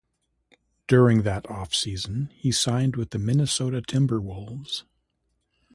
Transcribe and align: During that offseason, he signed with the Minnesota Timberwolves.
During 0.87 1.21
that 1.21 1.43
offseason, 1.43 2.31
he 2.31 2.51
signed 2.51 2.95
with 2.95 3.11
the 3.11 3.19
Minnesota 3.19 3.83
Timberwolves. 3.83 4.81